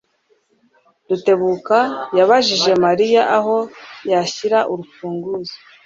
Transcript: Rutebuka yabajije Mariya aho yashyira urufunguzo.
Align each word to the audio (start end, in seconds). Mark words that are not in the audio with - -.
Rutebuka 1.07 1.77
yabajije 2.17 2.71
Mariya 2.85 3.21
aho 3.37 3.55
yashyira 4.11 4.59
urufunguzo. 4.71 5.55